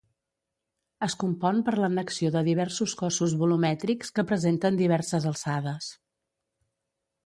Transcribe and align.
Es 1.07 1.15
compon 1.23 1.59
per 1.67 1.73
l'annexió 1.83 2.33
de 2.37 2.43
diversos 2.49 2.97
cossos 3.03 3.37
volumètrics 3.45 4.13
que 4.17 4.29
presenten 4.33 4.85
diverses 4.85 5.33
alçades. 5.35 5.97